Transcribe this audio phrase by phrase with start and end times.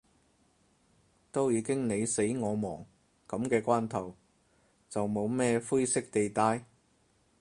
[1.31, 2.83] 都已經你死我亡，
[3.27, 4.15] 噉嘅關頭，
[4.89, 6.65] 就冇咩灰色地帶